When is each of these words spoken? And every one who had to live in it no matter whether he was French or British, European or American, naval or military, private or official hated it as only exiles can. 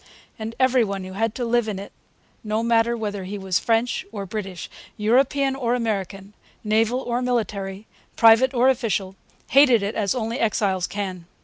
And 0.39 0.55
every 0.59 0.83
one 0.83 1.03
who 1.03 1.13
had 1.13 1.35
to 1.35 1.45
live 1.45 1.67
in 1.67 1.77
it 1.77 1.91
no 2.43 2.63
matter 2.63 2.97
whether 2.97 3.23
he 3.25 3.37
was 3.37 3.59
French 3.59 4.03
or 4.11 4.25
British, 4.25 4.67
European 4.97 5.55
or 5.55 5.75
American, 5.75 6.33
naval 6.63 7.01
or 7.01 7.21
military, 7.21 7.85
private 8.15 8.51
or 8.51 8.67
official 8.67 9.15
hated 9.51 9.83
it 9.83 9.93
as 9.93 10.15
only 10.15 10.39
exiles 10.39 10.87
can. 10.87 11.27